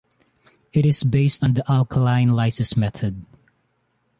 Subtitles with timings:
[0.73, 3.23] It is based on the alkaline lysis method.